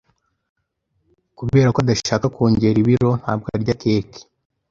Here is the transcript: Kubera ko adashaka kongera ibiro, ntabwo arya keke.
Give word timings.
Kubera 1.37 1.67
ko 1.73 1.79
adashaka 1.83 2.25
kongera 2.35 2.77
ibiro, 2.83 3.11
ntabwo 3.21 3.45
arya 3.55 3.75
keke. 3.81 4.19